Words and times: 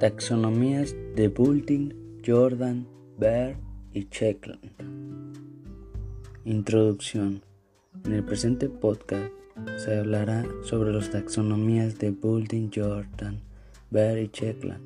Taxonomías 0.00 0.96
de 1.14 1.28
Bulting, 1.28 1.92
Jordan, 2.26 2.86
Baer 3.18 3.58
y 3.92 4.06
Checkland. 4.06 4.72
Introducción. 6.46 7.42
En 8.06 8.14
el 8.14 8.24
presente 8.24 8.70
podcast 8.70 9.30
se 9.76 9.98
hablará 9.98 10.46
sobre 10.62 10.94
las 10.94 11.10
taxonomías 11.10 11.98
de 11.98 12.12
Bulting, 12.12 12.70
Jordan, 12.74 13.42
Baer 13.90 14.22
y 14.22 14.28
Checkland, 14.28 14.80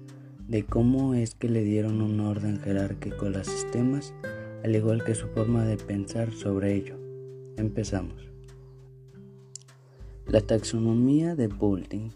de 0.48 0.64
cómo 0.64 1.14
es 1.14 1.36
que 1.36 1.49
le 1.49 1.62
dieron 1.62 2.03
un 2.03 2.18
orden 2.18 2.58
jerárquico 2.58 3.26
a 3.26 3.31
los 3.31 3.46
sistemas, 3.46 4.12
al 4.64 4.75
igual 4.75 5.04
que 5.04 5.14
su 5.14 5.29
forma 5.29 5.64
de 5.64 5.76
pensar 5.76 6.32
sobre 6.32 6.75
ello. 6.75 6.99
Empezamos. 7.57 8.32
La 10.26 10.40
taxonomía 10.40 11.36
de 11.36 11.46
Bulting 11.46 12.11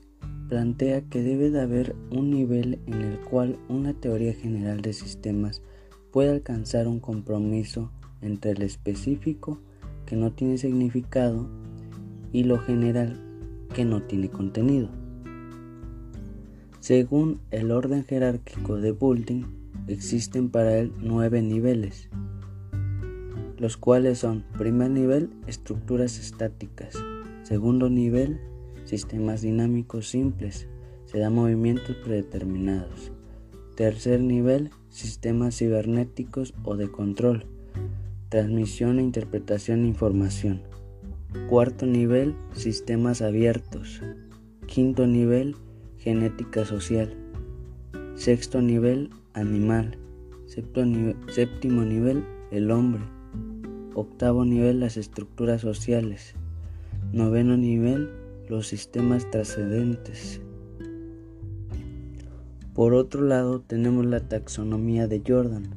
plantea 0.49 1.03
que 1.03 1.23
debe 1.23 1.51
de 1.51 1.61
haber 1.61 1.95
un 2.11 2.31
nivel 2.31 2.81
en 2.87 3.03
el 3.03 3.21
cual 3.21 3.59
una 3.69 3.93
teoría 3.95 4.33
general 4.33 4.81
de 4.81 4.93
sistemas 4.93 5.63
puede 6.11 6.31
alcanzar 6.31 6.89
un 6.89 7.01
compromiso 7.01 7.93
entre 8.23 8.53
el 8.53 8.63
específico 8.63 9.61
que 10.07 10.17
no 10.17 10.33
tiene 10.33 10.59
significado 10.59 11.49
y 12.33 12.45
lo 12.45 12.59
general 12.59 13.21
que 13.75 13.85
no 13.85 14.03
tiene 14.03 14.31
contenido. 14.31 14.89
Según 16.81 17.41
el 17.51 17.71
orden 17.71 18.05
jerárquico 18.05 18.77
de 18.77 18.93
Bulting, 18.93 19.47
existen 19.87 20.49
para 20.49 20.79
él 20.79 20.93
nueve 21.03 21.43
niveles, 21.43 22.09
los 23.59 23.77
cuales 23.77 24.19
son 24.19 24.45
primer 24.57 24.91
nivel, 24.91 25.31
estructuras 25.47 26.19
estáticas, 26.19 26.95
segundo 27.43 27.91
nivel, 27.91 28.41
sistemas 28.89 29.43
dinámicos 29.43 30.09
simples, 30.09 30.67
se 31.05 31.19
da 31.19 31.29
movimientos 31.29 31.95
predeterminados. 31.97 33.13
Tercer 33.77 34.21
nivel, 34.21 34.71
sistemas 34.89 35.59
cibernéticos 35.59 36.55
o 36.65 36.75
de 36.75 36.91
control, 36.91 37.45
transmisión 38.31 38.99
e 38.99 39.03
interpretación 39.03 39.83
de 39.83 39.89
información. 39.89 40.63
Cuarto 41.51 41.85
nivel, 41.85 42.35
sistemas 42.53 43.21
abiertos. 43.21 44.01
Quinto 44.67 45.07
nivel, 45.07 45.57
genética 45.99 46.65
social. 46.65 47.15
Sexto 48.15 48.63
nivel, 48.63 49.11
animal. 49.35 49.99
Séptimo 50.47 51.83
nivel, 51.85 52.25
el 52.51 52.71
hombre. 52.71 53.03
Octavo 53.95 54.47
nivel, 54.47 54.81
las 54.81 54.97
estructuras 54.97 55.61
sociales. 55.61 56.35
Noveno 57.13 57.57
nivel, 57.57 58.11
los 58.49 58.67
sistemas 58.67 59.31
trascendentes. 59.31 60.41
Por 62.75 62.95
otro 62.95 63.23
lado, 63.23 63.61
tenemos 63.61 64.07
la 64.07 64.21
taxonomía 64.21 65.07
de 65.09 65.23
Jordan, 65.27 65.71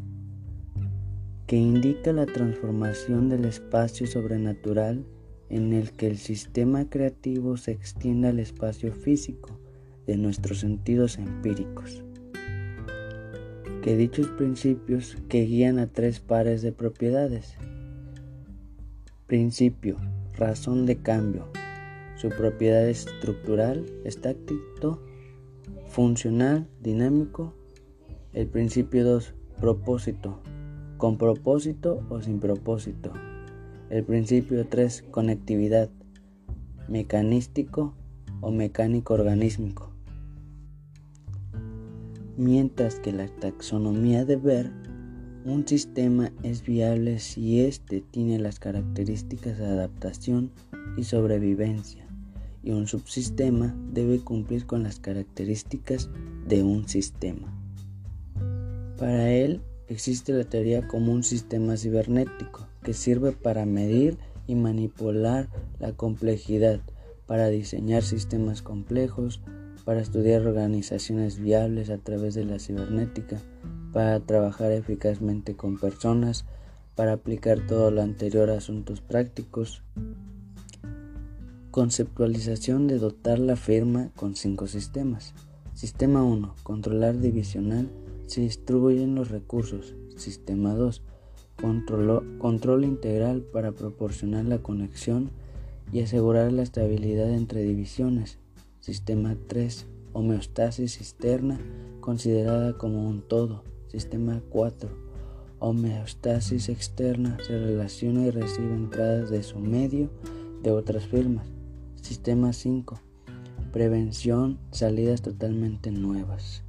que 1.47 1.57
indica 1.57 2.13
la 2.13 2.25
transformación 2.25 3.27
del 3.27 3.45
espacio 3.45 4.07
sobrenatural 4.07 5.03
en 5.49 5.73
el 5.73 5.91
que 5.91 6.07
el 6.07 6.17
sistema 6.17 6.89
creativo 6.89 7.57
se 7.57 7.71
extiende 7.71 8.29
al 8.29 8.39
espacio 8.39 8.93
físico 8.93 9.59
de 10.07 10.15
nuestros 10.15 10.59
sentidos 10.59 11.17
empíricos. 11.17 12.03
Que 13.81 13.97
dichos 13.97 14.27
principios 14.27 15.17
que 15.27 15.43
guían 15.45 15.79
a 15.79 15.87
tres 15.87 16.19
pares 16.19 16.61
de 16.61 16.71
propiedades. 16.71 17.55
Principio, 19.27 19.97
razón 20.37 20.85
de 20.85 20.97
cambio, 20.97 21.47
su 22.21 22.29
propiedad 22.29 22.87
estructural, 22.87 23.83
estático, 24.03 24.99
funcional, 25.87 26.67
dinámico. 26.79 27.55
El 28.31 28.45
principio 28.45 29.03
2, 29.03 29.33
propósito, 29.59 30.39
con 30.97 31.17
propósito 31.17 32.05
o 32.09 32.21
sin 32.21 32.39
propósito. 32.39 33.11
El 33.89 34.03
principio 34.03 34.67
3, 34.67 35.05
conectividad, 35.09 35.89
mecanístico 36.87 37.95
o 38.39 38.51
mecánico 38.51 39.15
organísmico. 39.15 39.91
Mientras 42.37 42.99
que 42.99 43.13
la 43.13 43.29
taxonomía 43.29 44.25
de 44.25 44.35
ver 44.35 44.71
un 45.43 45.67
sistema 45.67 46.31
es 46.43 46.63
viable 46.63 47.17
si 47.17 47.61
éste 47.61 48.01
tiene 48.11 48.37
las 48.37 48.59
características 48.59 49.57
de 49.57 49.65
adaptación 49.65 50.51
y 50.97 51.03
sobrevivencia 51.05 52.10
y 52.63 52.71
un 52.71 52.87
subsistema 52.87 53.75
debe 53.91 54.19
cumplir 54.19 54.65
con 54.65 54.83
las 54.83 54.99
características 54.99 56.09
de 56.47 56.63
un 56.63 56.87
sistema. 56.87 57.53
Para 58.97 59.31
él 59.31 59.61
existe 59.87 60.31
la 60.33 60.43
teoría 60.43 60.87
como 60.87 61.11
un 61.11 61.23
sistema 61.23 61.75
cibernético 61.75 62.67
que 62.83 62.93
sirve 62.93 63.31
para 63.31 63.65
medir 63.65 64.17
y 64.47 64.55
manipular 64.55 65.49
la 65.79 65.93
complejidad, 65.93 66.81
para 67.25 67.47
diseñar 67.47 68.03
sistemas 68.03 68.61
complejos, 68.61 69.41
para 69.85 70.01
estudiar 70.01 70.45
organizaciones 70.45 71.39
viables 71.39 71.89
a 71.89 71.97
través 71.97 72.35
de 72.35 72.45
la 72.45 72.59
cibernética, 72.59 73.37
para 73.91 74.19
trabajar 74.19 74.71
eficazmente 74.71 75.55
con 75.55 75.77
personas, 75.79 76.45
para 76.95 77.13
aplicar 77.13 77.65
todo 77.65 77.89
lo 77.91 78.01
anterior 78.01 78.49
a 78.49 78.57
asuntos 78.57 79.01
prácticos, 79.01 79.83
Conceptualización 81.71 82.87
de 82.87 82.99
dotar 82.99 83.39
la 83.39 83.55
firma 83.55 84.09
con 84.17 84.35
cinco 84.35 84.67
sistemas. 84.67 85.33
Sistema 85.73 86.21
1. 86.21 86.53
Controlar 86.63 87.21
divisional. 87.21 87.89
Se 88.27 88.41
distribuyen 88.41 89.15
los 89.15 89.31
recursos. 89.31 89.95
Sistema 90.17 90.73
2. 90.75 91.01
control 92.39 92.83
integral 92.83 93.43
para 93.43 93.71
proporcionar 93.71 94.43
la 94.43 94.57
conexión 94.57 95.29
y 95.93 96.01
asegurar 96.01 96.51
la 96.51 96.61
estabilidad 96.61 97.29
entre 97.29 97.63
divisiones. 97.63 98.37
Sistema 98.81 99.37
3. 99.47 99.85
Homeostasis 100.11 100.97
externa 100.97 101.57
considerada 102.01 102.77
como 102.77 103.07
un 103.07 103.21
todo. 103.21 103.63
Sistema 103.87 104.41
4. 104.49 104.89
Homeostasis 105.59 106.67
externa 106.67 107.37
se 107.47 107.57
relaciona 107.57 108.25
y 108.25 108.29
recibe 108.29 108.73
entradas 108.73 109.29
de 109.29 109.41
su 109.41 109.57
medio 109.59 110.09
de 110.63 110.71
otras 110.71 111.05
firmas. 111.05 111.60
Sistema 112.01 112.51
5. 112.51 112.99
Prevención, 113.71 114.57
salidas 114.71 115.21
totalmente 115.21 115.91
nuevas. 115.91 116.63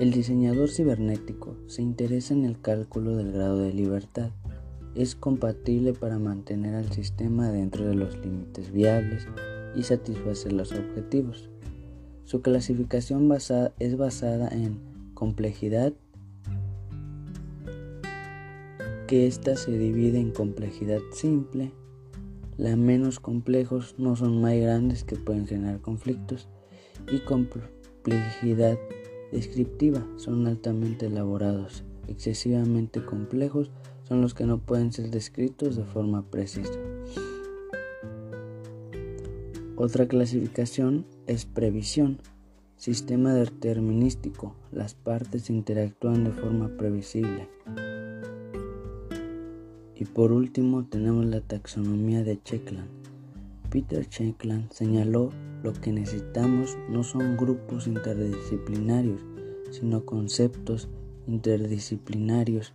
El 0.00 0.10
diseñador 0.10 0.68
cibernético 0.68 1.56
se 1.68 1.80
interesa 1.80 2.34
en 2.34 2.44
el 2.44 2.60
cálculo 2.60 3.16
del 3.16 3.30
grado 3.32 3.58
de 3.58 3.72
libertad. 3.72 4.30
Es 4.96 5.14
compatible 5.14 5.92
para 5.92 6.18
mantener 6.18 6.74
al 6.74 6.90
sistema 6.90 7.50
dentro 7.50 7.86
de 7.86 7.94
los 7.94 8.18
límites 8.18 8.72
viables 8.72 9.28
y 9.76 9.84
satisfacer 9.84 10.52
los 10.52 10.72
objetivos. 10.72 11.48
Su 12.24 12.42
clasificación 12.42 13.30
es 13.78 13.96
basada 13.96 14.48
en 14.48 14.80
complejidad, 15.14 15.92
que 19.06 19.28
ésta 19.28 19.54
se 19.56 19.78
divide 19.78 20.18
en 20.18 20.32
complejidad 20.32 21.00
simple, 21.12 21.72
la 22.60 22.76
menos 22.76 23.20
complejos 23.20 23.94
no 23.96 24.16
son 24.16 24.42
más 24.42 24.54
grandes 24.54 25.02
que 25.02 25.16
pueden 25.16 25.46
generar 25.46 25.80
conflictos 25.80 26.46
y 27.10 27.20
complejidad 27.20 28.78
descriptiva 29.32 30.06
son 30.16 30.46
altamente 30.46 31.06
elaborados. 31.06 31.84
Excesivamente 32.06 33.02
complejos 33.02 33.70
son 34.02 34.20
los 34.20 34.34
que 34.34 34.44
no 34.44 34.58
pueden 34.58 34.92
ser 34.92 35.10
descritos 35.10 35.74
de 35.74 35.84
forma 35.84 36.22
precisa. 36.30 36.78
Otra 39.76 40.06
clasificación 40.06 41.06
es 41.26 41.46
previsión, 41.46 42.18
sistema 42.76 43.32
determinístico. 43.32 44.54
Las 44.70 44.92
partes 44.92 45.48
interactúan 45.48 46.24
de 46.24 46.32
forma 46.32 46.68
previsible. 46.76 47.48
Y 50.00 50.06
por 50.06 50.32
último 50.32 50.86
tenemos 50.86 51.26
la 51.26 51.42
taxonomía 51.42 52.24
de 52.24 52.42
Checkland. 52.42 52.88
Peter 53.68 54.08
Checkland 54.08 54.72
señaló 54.72 55.30
lo 55.62 55.74
que 55.74 55.92
necesitamos 55.92 56.78
no 56.88 57.04
son 57.04 57.36
grupos 57.36 57.86
interdisciplinarios, 57.86 59.20
sino 59.70 60.06
conceptos 60.06 60.88
interdisciplinarios, 61.26 62.72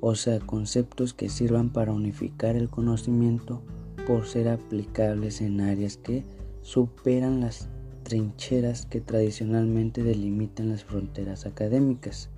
o 0.00 0.16
sea, 0.16 0.40
conceptos 0.40 1.14
que 1.14 1.28
sirvan 1.28 1.70
para 1.70 1.92
unificar 1.92 2.56
el 2.56 2.68
conocimiento 2.68 3.62
por 4.04 4.26
ser 4.26 4.48
aplicables 4.48 5.40
en 5.40 5.60
áreas 5.60 5.96
que 5.96 6.24
superan 6.62 7.40
las 7.40 7.68
trincheras 8.02 8.84
que 8.84 9.00
tradicionalmente 9.00 10.02
delimitan 10.02 10.70
las 10.70 10.82
fronteras 10.82 11.46
académicas. 11.46 12.30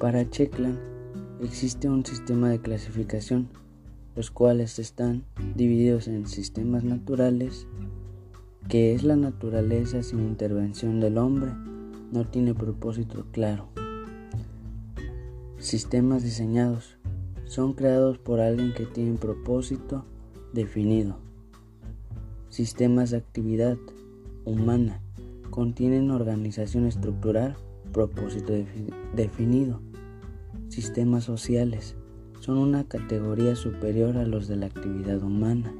Para 0.00 0.28
Checkland, 0.28 0.89
existe 1.42 1.88
un 1.88 2.04
sistema 2.04 2.50
de 2.50 2.60
clasificación, 2.60 3.48
los 4.16 4.30
cuales 4.30 4.78
están 4.78 5.24
divididos 5.54 6.08
en 6.08 6.26
sistemas 6.26 6.84
naturales, 6.84 7.66
que 8.68 8.94
es 8.94 9.02
la 9.02 9.16
naturaleza 9.16 10.02
sin 10.02 10.20
intervención 10.20 11.00
del 11.00 11.18
hombre, 11.18 11.52
no 12.12 12.26
tiene 12.26 12.54
propósito 12.54 13.26
claro. 13.32 13.68
Sistemas 15.58 16.22
diseñados 16.22 16.96
son 17.46 17.74
creados 17.74 18.18
por 18.18 18.40
alguien 18.40 18.72
que 18.74 18.86
tiene 18.86 19.18
propósito 19.18 20.04
definido. 20.52 21.18
Sistemas 22.48 23.10
de 23.10 23.18
actividad 23.18 23.76
humana 24.44 25.00
contienen 25.50 26.10
organización 26.10 26.86
estructural, 26.86 27.56
propósito 27.92 28.52
definido. 29.14 29.80
Sistemas 30.70 31.24
sociales 31.24 31.96
son 32.38 32.56
una 32.56 32.84
categoría 32.84 33.56
superior 33.56 34.16
a 34.16 34.24
los 34.24 34.46
de 34.46 34.54
la 34.54 34.66
actividad 34.66 35.20
humana 35.20 35.74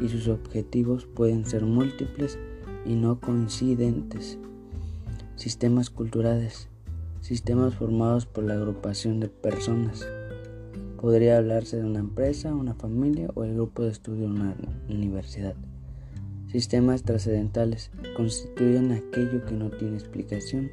y 0.00 0.08
sus 0.08 0.28
objetivos 0.28 1.04
pueden 1.04 1.44
ser 1.44 1.66
múltiples 1.66 2.38
y 2.86 2.94
no 2.94 3.20
coincidentes. 3.20 4.38
Sistemas 5.36 5.90
culturales, 5.90 6.70
sistemas 7.20 7.74
formados 7.74 8.24
por 8.24 8.44
la 8.44 8.54
agrupación 8.54 9.20
de 9.20 9.28
personas. 9.28 10.08
Podría 10.98 11.36
hablarse 11.36 11.76
de 11.76 11.84
una 11.84 11.98
empresa, 11.98 12.54
una 12.54 12.72
familia 12.72 13.28
o 13.34 13.44
el 13.44 13.52
grupo 13.52 13.82
de 13.82 13.90
estudio 13.90 14.22
de 14.22 14.32
una 14.32 14.56
universidad. 14.88 15.54
Sistemas 16.46 17.02
trascendentales 17.02 17.90
constituyen 18.16 18.90
aquello 18.92 19.44
que 19.44 19.52
no 19.52 19.68
tiene 19.68 19.98
explicación. 19.98 20.70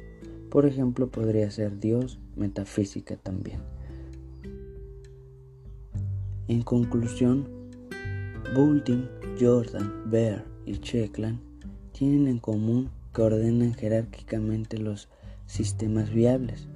Por 0.50 0.64
ejemplo, 0.64 1.10
podría 1.10 1.50
ser 1.50 1.78
Dios, 1.78 2.18
metafísica 2.38 3.16
también. 3.16 3.60
En 6.48 6.62
conclusión, 6.62 7.46
Boulding, 8.54 9.06
Jordan, 9.38 10.10
Bear 10.10 10.44
y 10.64 10.78
Checkland 10.78 11.38
tienen 11.92 12.26
en 12.26 12.38
común 12.38 12.90
que 13.12 13.22
ordenan 13.22 13.74
jerárquicamente 13.74 14.78
los 14.78 15.08
sistemas 15.46 16.10
viables, 16.10 16.68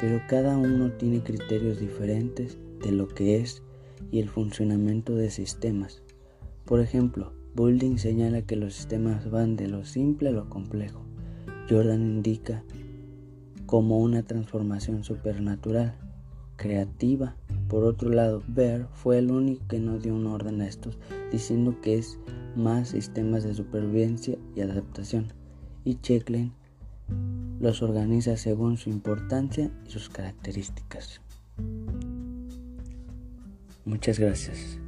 pero 0.00 0.20
cada 0.28 0.56
uno 0.58 0.92
tiene 0.92 1.22
criterios 1.22 1.80
diferentes 1.80 2.58
de 2.82 2.92
lo 2.92 3.08
que 3.08 3.38
es 3.38 3.62
y 4.10 4.20
el 4.20 4.28
funcionamiento 4.28 5.14
de 5.14 5.30
sistemas. 5.30 6.02
Por 6.64 6.80
ejemplo, 6.80 7.32
Boulding 7.54 7.98
señala 7.98 8.42
que 8.42 8.56
los 8.56 8.74
sistemas 8.74 9.30
van 9.30 9.56
de 9.56 9.68
lo 9.68 9.84
simple 9.84 10.30
a 10.30 10.32
lo 10.32 10.50
complejo. 10.50 11.00
Jordan 11.70 12.02
indica 12.02 12.64
como 13.74 13.98
una 13.98 14.22
transformación 14.22 15.02
supernatural, 15.02 15.96
creativa 16.54 17.34
por 17.68 17.82
otro 17.82 18.08
lado, 18.08 18.40
Bear 18.46 18.86
fue 18.92 19.18
el 19.18 19.32
único 19.32 19.66
que 19.66 19.80
no 19.80 19.98
dio 19.98 20.14
un 20.14 20.28
orden 20.28 20.60
a 20.60 20.68
estos, 20.68 20.96
diciendo 21.32 21.80
que 21.82 21.98
es 21.98 22.20
más 22.54 22.90
sistemas 22.90 23.42
de 23.42 23.52
supervivencia 23.52 24.38
y 24.54 24.60
adaptación, 24.60 25.32
y 25.84 25.96
Checklin 25.96 26.52
los 27.58 27.82
organiza 27.82 28.36
según 28.36 28.76
su 28.76 28.90
importancia 28.90 29.72
y 29.84 29.90
sus 29.90 30.08
características. 30.08 31.20
Muchas 33.84 34.20
gracias. 34.20 34.78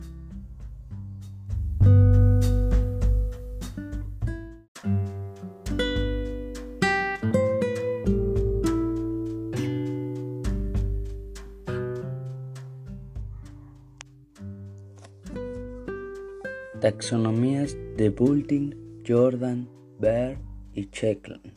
Taxonomías 16.86 17.76
de 17.96 18.10
Bulting, 18.10 19.02
Jordan, 19.04 19.68
Bear 19.98 20.38
y 20.72 20.86
Checkland. 20.86 21.52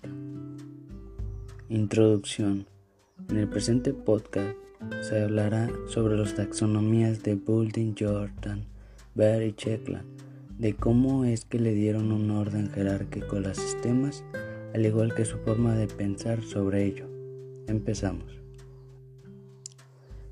Introducción. 1.69 2.65
En 3.29 3.37
el 3.37 3.47
presente 3.47 3.93
podcast 3.93 4.57
se 5.01 5.21
hablará 5.21 5.69
sobre 5.87 6.17
las 6.17 6.33
taxonomías 6.33 7.21
de 7.21 7.35
Bulting, 7.35 7.93
Jordan, 7.95 8.65
Bear 9.13 9.43
y 9.43 9.53
Checkland, 9.53 10.07
de 10.57 10.73
cómo 10.73 11.25
es 11.25 11.45
que 11.45 11.59
le 11.59 11.75
dieron 11.75 12.11
un 12.11 12.31
orden 12.31 12.71
jerárquico 12.71 13.35
a 13.35 13.41
los 13.41 13.57
sistemas, 13.57 14.23
al 14.73 14.83
igual 14.83 15.13
que 15.13 15.25
su 15.25 15.37
forma 15.37 15.75
de 15.75 15.85
pensar 15.85 16.41
sobre 16.41 16.85
ello. 16.85 17.05
Empezamos. 17.67 18.41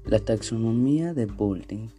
La 0.05 0.17
taxonomía 0.17 1.13
de 1.13 1.27
Bulting 1.27 1.91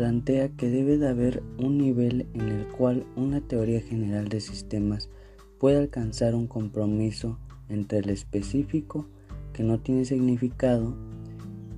plantea 0.00 0.48
que 0.56 0.70
debe 0.70 0.96
de 0.96 1.08
haber 1.08 1.42
un 1.58 1.76
nivel 1.76 2.26
en 2.32 2.48
el 2.48 2.66
cual 2.68 3.04
una 3.16 3.42
teoría 3.42 3.82
general 3.82 4.30
de 4.30 4.40
sistemas 4.40 5.10
puede 5.58 5.76
alcanzar 5.76 6.34
un 6.34 6.46
compromiso 6.46 7.38
entre 7.68 7.98
el 7.98 8.08
específico 8.08 9.06
que 9.52 9.62
no 9.62 9.78
tiene 9.78 10.06
significado 10.06 10.96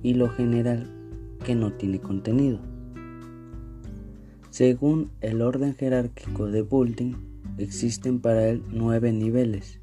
y 0.03 0.13
lo 0.13 0.29
general 0.29 0.89
que 1.43 1.53
no 1.53 1.73
tiene 1.73 1.99
contenido. 1.99 2.59
Según 4.51 5.11
el 5.19 5.41
orden 5.41 5.75
jerárquico 5.75 6.49
de 6.49 6.61
Bulting, 6.61 7.17
existen 7.57 8.21
para 8.21 8.47
él 8.47 8.63
nueve 8.71 9.11
niveles, 9.11 9.81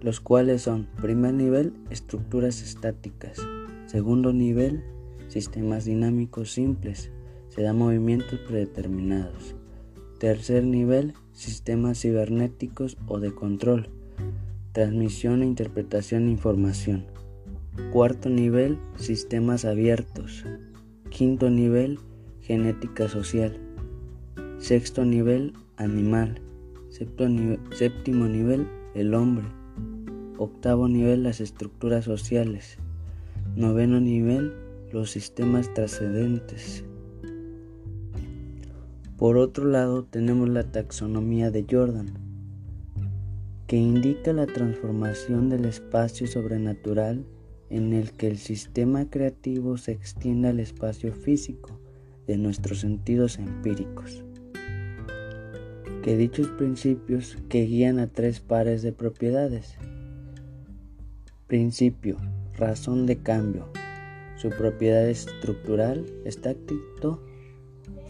los 0.00 0.20
cuales 0.20 0.62
son 0.62 0.88
primer 1.02 1.34
nivel 1.34 1.74
estructuras 1.90 2.62
estáticas, 2.62 3.36
segundo 3.84 4.32
nivel 4.32 4.82
sistemas 5.28 5.84
dinámicos 5.84 6.52
simples, 6.52 7.10
se 7.48 7.62
da 7.62 7.72
movimientos 7.72 8.38
predeterminados. 8.46 9.54
Tercer 10.18 10.64
nivel, 10.64 11.14
sistemas 11.32 12.00
cibernéticos 12.00 12.96
o 13.06 13.20
de 13.20 13.34
control, 13.34 13.90
transmisión 14.72 15.42
e 15.42 15.46
interpretación 15.46 16.26
de 16.26 16.32
información. 16.32 17.04
Cuarto 17.92 18.30
nivel, 18.30 18.78
sistemas 18.96 19.64
abiertos. 19.64 20.44
Quinto 21.10 21.50
nivel, 21.50 21.98
genética 22.40 23.08
social. 23.08 23.58
Sexto 24.58 25.04
nivel, 25.04 25.52
animal. 25.76 26.40
Séptimo 26.88 28.26
nivel, 28.26 28.66
el 28.94 29.14
hombre. 29.14 29.46
Octavo 30.38 30.88
nivel, 30.88 31.22
las 31.22 31.40
estructuras 31.40 32.04
sociales. 32.04 32.78
Noveno 33.54 34.00
nivel, 34.00 34.52
los 34.92 35.10
sistemas 35.10 35.72
trascendentes. 35.74 36.84
Por 39.16 39.38
otro 39.38 39.64
lado, 39.64 40.04
tenemos 40.04 40.48
la 40.48 40.70
taxonomía 40.70 41.50
de 41.50 41.64
Jordan, 41.68 42.06
que 43.66 43.76
indica 43.76 44.32
la 44.32 44.46
transformación 44.46 45.48
del 45.48 45.64
espacio 45.64 46.26
sobrenatural 46.26 47.24
en 47.70 47.92
el 47.92 48.12
que 48.12 48.28
el 48.28 48.38
sistema 48.38 49.10
creativo 49.10 49.76
se 49.76 49.92
extiende 49.92 50.48
al 50.48 50.60
espacio 50.60 51.12
físico 51.12 51.80
de 52.26 52.36
nuestros 52.36 52.80
sentidos 52.80 53.38
empíricos. 53.38 54.22
Que 56.02 56.16
dichos 56.16 56.48
principios 56.48 57.36
que 57.48 57.64
guían 57.64 57.98
a 57.98 58.06
tres 58.06 58.40
pares 58.40 58.82
de 58.82 58.92
propiedades. 58.92 59.76
Principio, 61.48 62.16
razón 62.56 63.06
de 63.06 63.18
cambio, 63.18 63.68
su 64.46 64.56
propiedad 64.56 65.08
estructural, 65.08 66.06
estático, 66.24 67.20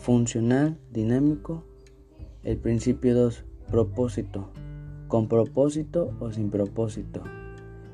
funcional, 0.00 0.78
dinámico. 0.92 1.64
El 2.42 2.58
principio 2.58 3.14
2, 3.14 3.46
propósito, 3.70 4.50
con 5.08 5.28
propósito 5.28 6.14
o 6.20 6.30
sin 6.30 6.50
propósito. 6.50 7.22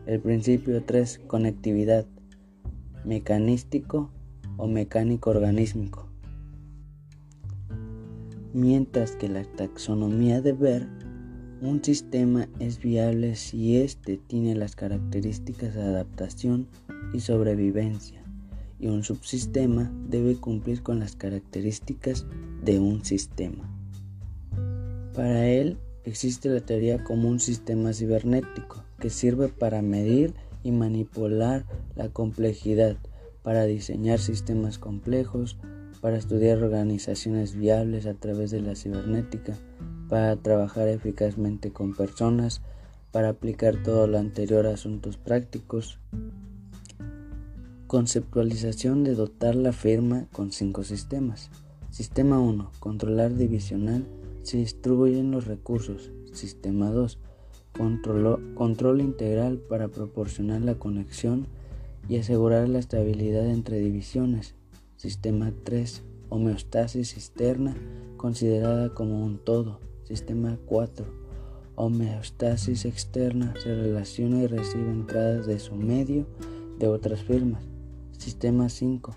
El 0.07 0.19
principio 0.19 0.83
3, 0.83 1.21
conectividad, 1.29 2.05
mecanístico 3.05 4.11
o 4.57 4.67
mecánico 4.67 5.31
organísmico. 5.31 6.09
Mientras 8.53 9.13
que 9.13 9.29
la 9.29 9.45
taxonomía 9.45 10.41
de 10.41 10.53
ver 10.53 10.89
un 11.61 11.81
sistema 11.85 12.49
es 12.59 12.81
viable 12.81 13.37
si 13.37 13.77
éste 13.77 14.17
tiene 14.27 14.57
las 14.57 14.75
características 14.75 15.75
de 15.75 15.83
adaptación 15.83 16.67
y 17.13 17.21
sobrevivencia 17.21 18.22
y 18.83 18.89
un 18.89 19.05
subsistema 19.05 19.91
debe 20.09 20.37
cumplir 20.37 20.83
con 20.83 20.99
las 20.99 21.15
características 21.15 22.27
de 22.63 22.81
un 22.81 23.05
sistema. 23.05 23.65
Para 25.15 25.47
él 25.47 25.79
existe 26.05 26.49
la 26.49 26.61
teoría 26.61 27.03
como 27.05 27.29
un 27.29 27.39
sistema 27.39 27.93
cibernético 27.93 28.83
que 28.99 29.09
sirve 29.09 29.49
para 29.49 29.83
medir 29.83 30.35
y 30.65 30.73
manipular 30.73 31.65
la 31.95 32.09
complejidad, 32.09 32.97
para 33.43 33.65
diseñar 33.65 34.19
sistemas 34.19 34.79
complejos, 34.79 35.57
para 36.01 36.17
estudiar 36.17 36.61
organizaciones 36.63 37.55
viables 37.55 38.07
a 38.07 38.15
través 38.15 38.51
de 38.51 38.63
la 38.63 38.75
cibernética, 38.75 39.57
para 40.09 40.35
trabajar 40.37 40.89
eficazmente 40.89 41.71
con 41.71 41.95
personas, 41.95 42.63
para 43.13 43.29
aplicar 43.29 43.81
todo 43.85 44.09
lo 44.09 44.19
anterior 44.19 44.67
a 44.67 44.75
asuntos 44.75 45.19
prácticos, 45.19 46.01
Conceptualización 47.93 49.05
de 49.05 49.15
dotar 49.15 49.55
la 49.55 49.71
firma 49.71 50.27
con 50.33 50.51
cinco 50.51 50.83
sistemas. 50.83 51.51
Sistema 51.91 52.41
1. 52.41 52.71
Controlar 52.81 53.35
divisional 53.35 54.07
Se 54.45 54.57
distribuyen 54.57 55.31
los 55.31 55.47
recursos. 55.47 56.11
Sistema 56.33 56.91
2. 56.91 57.19
control 58.55 59.01
integral 59.03 59.59
para 59.59 59.89
proporcionar 59.89 60.63
la 60.63 60.77
conexión 60.77 61.49
y 62.09 62.17
asegurar 62.17 62.67
la 62.71 62.79
estabilidad 62.79 63.45
entre 63.45 63.79
divisiones. 63.79 64.55
Sistema 64.97 65.53
3. 65.63 66.03
Homeostasis 66.31 67.13
externa 67.13 67.77
considerada 68.17 68.95
como 68.95 69.23
un 69.23 69.37
todo. 69.37 69.81
Sistema 70.05 70.57
4. 70.65 71.05
Homeostasis 71.75 72.87
externa 72.87 73.53
se 73.63 73.75
relaciona 73.75 74.45
y 74.45 74.47
recibe 74.47 74.91
entradas 74.91 75.47
de 75.47 75.59
su 75.59 75.75
medio 75.75 76.27
de 76.79 76.89
otras 76.89 77.21
firmas. 77.21 77.72
Sistema 78.23 78.69
5. 78.69 79.17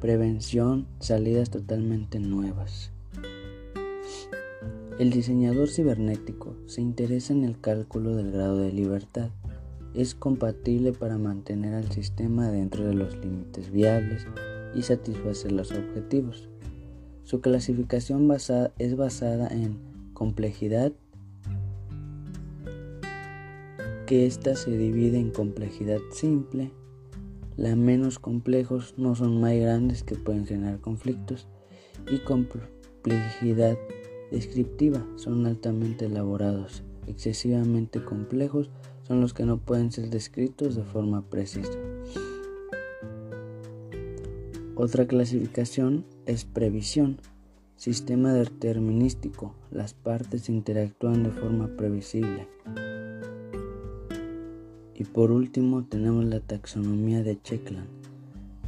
Prevención, 0.00 0.88
salidas 0.98 1.50
totalmente 1.50 2.18
nuevas. 2.18 2.90
El 4.98 5.10
diseñador 5.10 5.68
cibernético 5.68 6.56
se 6.66 6.80
interesa 6.80 7.32
en 7.32 7.44
el 7.44 7.60
cálculo 7.60 8.16
del 8.16 8.32
grado 8.32 8.58
de 8.58 8.72
libertad. 8.72 9.30
Es 9.94 10.16
compatible 10.16 10.92
para 10.92 11.16
mantener 11.16 11.74
al 11.74 11.92
sistema 11.92 12.50
dentro 12.50 12.84
de 12.84 12.94
los 12.94 13.16
límites 13.18 13.70
viables 13.70 14.26
y 14.74 14.82
satisfacer 14.82 15.52
los 15.52 15.70
objetivos. 15.70 16.48
Su 17.22 17.40
clasificación 17.40 18.28
es 18.80 18.96
basada 18.96 19.46
en 19.46 19.78
complejidad, 20.12 20.90
que 24.06 24.26
ésta 24.26 24.56
se 24.56 24.76
divide 24.76 25.20
en 25.20 25.30
complejidad 25.30 26.00
simple, 26.10 26.72
la 27.56 27.76
menos 27.76 28.18
complejos 28.18 28.94
no 28.96 29.14
son 29.14 29.40
más 29.40 29.54
grandes 29.54 30.02
que 30.02 30.16
pueden 30.16 30.46
generar 30.46 30.80
conflictos 30.80 31.46
y 32.10 32.18
complejidad 32.18 33.76
descriptiva 34.30 35.06
son 35.16 35.46
altamente 35.46 36.06
elaborados, 36.06 36.82
excesivamente 37.06 38.04
complejos 38.04 38.70
son 39.06 39.20
los 39.20 39.34
que 39.34 39.44
no 39.44 39.58
pueden 39.58 39.92
ser 39.92 40.10
descritos 40.10 40.74
de 40.74 40.82
forma 40.82 41.22
precisa. 41.28 41.78
Otra 44.76 45.06
clasificación 45.06 46.04
es 46.26 46.44
previsión, 46.44 47.20
sistema 47.76 48.32
determinístico, 48.32 49.54
las 49.70 49.94
partes 49.94 50.48
interactúan 50.48 51.22
de 51.22 51.30
forma 51.30 51.68
previsible. 51.76 52.48
Y 55.04 55.06
por 55.06 55.32
último 55.32 55.84
tenemos 55.84 56.24
la 56.24 56.40
taxonomía 56.40 57.22
de 57.22 57.38
Checkland. 57.42 57.86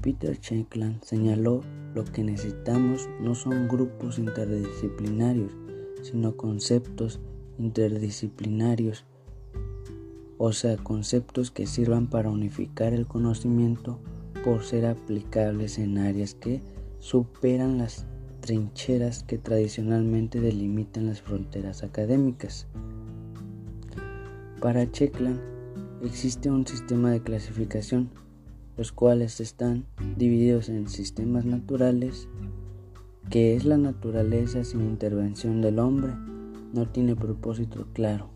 Peter 0.02 0.38
Checkland 0.38 1.02
señaló 1.02 1.62
lo 1.94 2.04
que 2.04 2.22
necesitamos 2.22 3.08
no 3.22 3.34
son 3.34 3.68
grupos 3.68 4.18
interdisciplinarios, 4.18 5.56
sino 6.02 6.36
conceptos 6.36 7.20
interdisciplinarios, 7.58 9.06
o 10.36 10.52
sea, 10.52 10.76
conceptos 10.76 11.50
que 11.50 11.66
sirvan 11.66 12.06
para 12.08 12.28
unificar 12.28 12.92
el 12.92 13.06
conocimiento 13.06 13.98
por 14.44 14.62
ser 14.62 14.84
aplicables 14.84 15.78
en 15.78 15.96
áreas 15.96 16.34
que 16.34 16.60
superan 16.98 17.78
las 17.78 18.04
trincheras 18.40 19.22
que 19.22 19.38
tradicionalmente 19.38 20.42
delimitan 20.42 21.06
las 21.06 21.22
fronteras 21.22 21.82
académicas. 21.82 22.66
Para 24.60 24.90
Checkland 24.92 25.55
existe 26.02 26.50
un 26.50 26.66
sistema 26.66 27.10
de 27.10 27.22
clasificación 27.22 28.10
los 28.76 28.92
cuales 28.92 29.40
están 29.40 29.86
divididos 30.16 30.68
en 30.68 30.88
sistemas 30.88 31.44
naturales, 31.44 32.28
que 33.30 33.56
es 33.56 33.64
la 33.64 33.78
naturaleza 33.78 34.64
sin 34.64 34.82
intervención 34.82 35.62
del 35.62 35.78
hombre, 35.78 36.12
no 36.72 36.86
tiene 36.86 37.16
propósito 37.16 37.86
claro. 37.94 38.30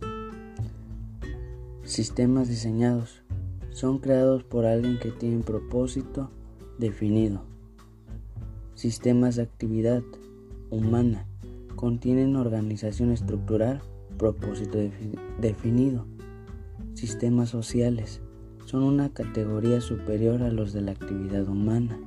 Sistemas 1.85 2.49
diseñados 2.49 3.23
son 3.71 3.99
creados 3.99 4.45
por 4.45 4.65
alguien 4.65 4.99
que 4.99 5.11
tiene 5.11 5.43
propósito 5.43 6.31
definido. 6.79 7.43
Sistemas 8.75 9.37
de 9.37 9.43
actividad 9.43 10.03
humana 10.71 11.27
contienen 11.77 12.37
organización 12.37 13.11
estructural, 13.13 13.83
propósito 14.17 14.79
definido. 15.39 16.07
Sistemas 17.01 17.49
sociales 17.49 18.21
son 18.67 18.83
una 18.83 19.09
categoría 19.09 19.81
superior 19.81 20.43
a 20.43 20.51
los 20.51 20.75
de 20.75 20.83
la 20.83 20.93
actividad 20.93 21.49
humana 21.49 21.99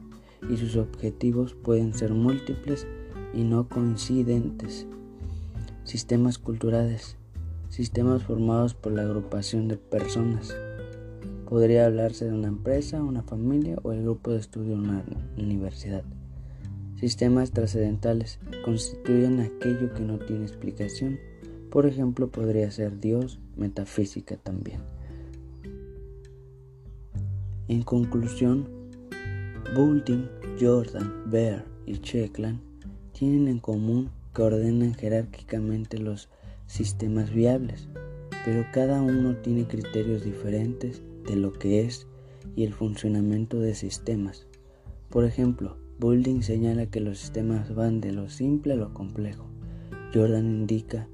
y 0.48 0.56
sus 0.56 0.76
objetivos 0.76 1.56
pueden 1.56 1.96
ser 1.96 2.14
múltiples 2.14 2.86
y 3.34 3.44
no 3.44 3.68
coincidentes. 3.68 4.86
Sistemas 5.84 6.38
culturales, 6.38 7.18
sistemas 7.70 8.22
formados 8.22 8.76
por 8.76 8.92
la 8.92 9.02
agrupación 9.02 9.68
de 9.68 9.78
personas. 9.78 10.56
Podría 11.50 11.88
hablarse 11.88 12.26
de 12.26 12.34
una 12.34 12.50
empresa, 12.50 13.02
una 13.02 13.24
familia 13.24 13.78
o 13.82 13.94
el 13.94 14.04
grupo 14.04 14.30
de 14.30 14.38
estudio 14.38 14.76
de 14.76 14.84
una 14.84 15.04
universidad. 15.40 16.04
Sistemas 16.98 17.50
trascendentales 17.50 18.38
constituyen 18.64 19.40
aquello 19.40 19.92
que 19.92 20.04
no 20.04 20.20
tiene 20.20 20.46
explicación. 20.46 21.18
Por 21.74 21.88
ejemplo, 21.88 22.30
podría 22.30 22.70
ser 22.70 23.00
Dios, 23.00 23.40
metafísica 23.56 24.38
también. 24.38 24.82
En 27.68 27.82
conclusión, 27.82 28.70
Boulding, 29.76 30.30
Jordan, 30.62 31.32
Bear 31.32 31.66
y 31.88 31.98
Checkland 31.98 32.60
tienen 33.12 33.48
en 33.48 33.58
común 33.58 34.12
que 34.36 34.44
ordenan 34.44 34.94
jerárquicamente 34.94 35.98
los 35.98 36.30
sistemas 36.68 37.32
viables, 37.32 37.90
pero 38.46 38.68
cada 38.72 39.02
uno 39.02 39.38
tiene 39.38 39.66
criterios 39.66 40.24
diferentes 40.24 41.02
de 41.28 41.38
lo 41.38 41.54
que 41.54 41.82
es 41.82 42.06
y 42.56 42.66
el 42.66 42.74
funcionamiento 42.76 43.60
de 43.60 43.74
sistemas. 43.74 44.46
Por 45.10 45.26
ejemplo, 45.26 45.78
Boulding 45.98 46.44
señala 46.44 46.86
que 46.86 47.00
los 47.00 47.18
sistemas 47.18 47.74
van 47.74 48.00
de 48.00 48.12
lo 48.12 48.30
simple 48.30 48.74
a 48.74 48.76
lo 48.76 48.94
complejo. 48.94 49.48
Jordan 50.14 50.46
indica 50.46 51.08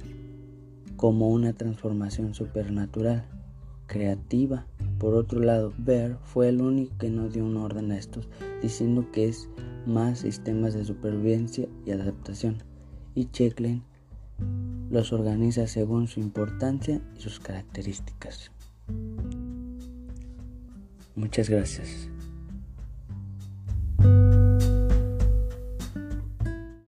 como 1.00 1.29
una 1.29 1.53
transformación 1.53 2.34
supernatural, 2.34 3.24
creativa 3.88 4.68
por 5.00 5.13
otro 5.13 5.39
lado, 5.39 5.74
Bear 5.77 6.20
fue 6.25 6.50
el 6.50 6.62
único 6.62 6.98
que 6.98 7.10
no 7.10 7.29
dio 7.29 7.46
un 7.46 7.56
orden 7.56 7.94
a 7.94 7.98
estos, 7.98 8.27
diciendo 8.62 9.10
que 9.13 9.29
es 9.29 9.50
más 9.86 10.20
sistemas 10.20 10.74
de 10.74 10.84
supervivencia 10.84 11.70
y 11.86 11.91
adaptación, 11.91 12.58
y 13.15 13.25
Checklin 13.32 13.82
los 14.91 15.13
organiza 15.13 15.68
según 15.68 16.08
su 16.08 16.20
importancia 16.20 17.01
y 17.15 17.22
sus 17.22 17.39
características. 17.39 18.51
Muchas 21.15 21.50
gracias. 21.50 22.10